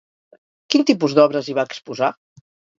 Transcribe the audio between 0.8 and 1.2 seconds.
tipus